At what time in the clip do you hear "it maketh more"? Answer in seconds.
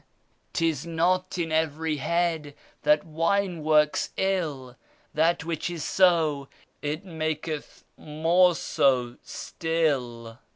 6.81-8.55